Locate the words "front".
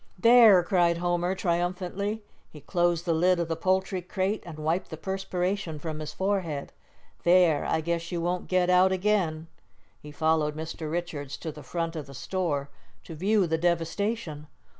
11.61-11.95